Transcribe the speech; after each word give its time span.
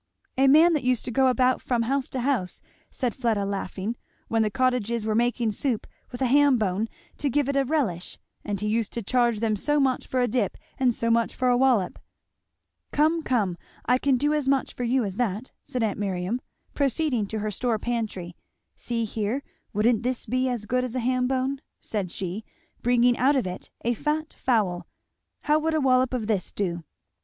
"A 0.35 0.47
man 0.47 0.73
that 0.73 0.83
used 0.83 1.05
to 1.05 1.11
go 1.11 1.27
about 1.27 1.61
from 1.61 1.83
house 1.83 2.09
to 2.09 2.21
house," 2.21 2.63
said 2.89 3.13
Fleda 3.13 3.45
laughing, 3.45 3.95
"when 4.29 4.41
the 4.41 4.49
cottages 4.49 5.05
were 5.05 5.13
making 5.13 5.51
soup, 5.51 5.85
with 6.11 6.23
a 6.23 6.25
ham 6.25 6.57
bone 6.57 6.87
to 7.19 7.29
give 7.29 7.47
it 7.47 7.55
a 7.55 7.63
relish, 7.63 8.17
and 8.43 8.59
he 8.61 8.67
used 8.67 8.93
to 8.93 9.03
charge 9.03 9.41
them 9.41 9.55
so 9.55 9.79
much 9.79 10.07
for 10.07 10.19
a 10.19 10.27
dip, 10.27 10.57
and 10.79 10.95
so 10.95 11.11
much 11.11 11.35
for 11.35 11.49
a 11.49 11.55
wallop." 11.55 11.99
"Come, 12.91 13.21
come, 13.21 13.59
I 13.85 13.99
can 13.99 14.15
do 14.15 14.33
as 14.33 14.47
much 14.47 14.73
for 14.73 14.83
you 14.83 15.03
as 15.03 15.17
that," 15.17 15.51
said 15.65 15.83
aunt 15.83 15.99
Miriam, 15.99 16.41
proceeding 16.73 17.27
to 17.27 17.37
her 17.37 17.51
store 17.51 17.77
pantry, 17.77 18.35
"see 18.75 19.05
here 19.05 19.43
wouldn't 19.71 20.01
this 20.01 20.25
be 20.25 20.49
as 20.49 20.65
good 20.65 20.83
as 20.83 20.95
a 20.95 20.99
ham 20.99 21.27
bone?" 21.27 21.61
said 21.79 22.11
she, 22.11 22.43
bringing 22.81 23.19
out 23.19 23.35
of 23.35 23.45
it 23.45 23.69
a 23.85 23.93
fat 23.93 24.33
fowl; 24.33 24.87
"how 25.41 25.59
would 25.59 25.75
a 25.75 25.79
wallop 25.79 26.11
of 26.11 26.25
this 26.25 26.51
do?" 26.51 26.83